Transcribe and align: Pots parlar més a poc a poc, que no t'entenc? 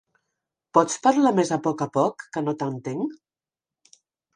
Pots 0.77 0.95
parlar 1.03 1.33
més 1.41 1.53
a 1.57 1.61
poc 1.69 1.85
a 1.89 1.91
poc, 2.01 2.29
que 2.33 2.47
no 2.49 2.59
t'entenc? 2.65 3.97